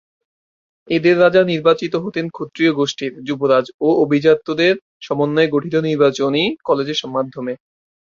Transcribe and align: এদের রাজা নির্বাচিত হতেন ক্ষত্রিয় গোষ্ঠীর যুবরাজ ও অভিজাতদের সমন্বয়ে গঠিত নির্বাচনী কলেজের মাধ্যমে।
এদের 0.87 1.15
রাজা 1.19 1.41
নির্বাচিত 1.43 1.93
হতেন 2.03 2.25
ক্ষত্রিয় 2.29 2.71
গোষ্ঠীর 2.73 3.11
যুবরাজ 3.27 3.65
ও 3.79 3.97
অভিজাতদের 4.03 4.73
সমন্বয়ে 5.01 5.53
গঠিত 5.55 5.75
নির্বাচনী 5.87 6.43
কলেজের 6.67 6.97
মাধ্যমে। 7.15 7.53